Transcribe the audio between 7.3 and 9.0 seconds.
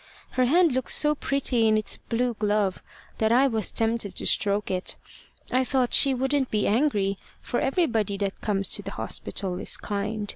for everybody that comes to the